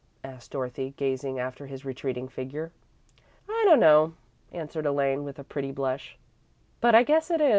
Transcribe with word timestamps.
asked 0.23 0.49
Dorothy, 0.49 0.95
gazing 0.97 1.37
after 1.39 1.67
his 1.67 1.85
retreating 1.85 2.27
figure. 2.27 2.71
"I 3.47 3.61
don't 3.67 3.79
know," 3.79 4.15
answered 4.51 4.87
Elaine, 4.87 5.23
with 5.23 5.37
a 5.37 5.43
pretty 5.43 5.71
blush, 5.71 6.17
"but 6.79 6.95
I 6.95 7.03
guess 7.03 7.29
it 7.29 7.39
is." 7.39 7.49